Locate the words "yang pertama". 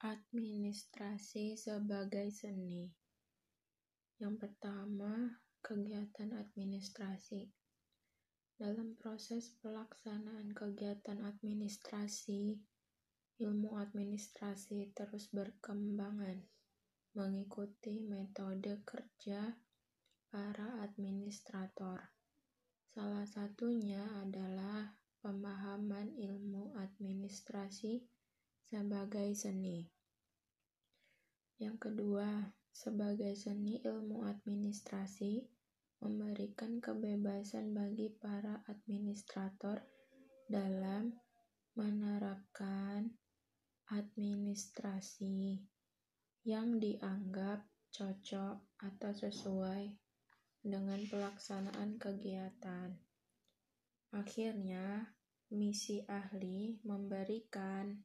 4.16-5.36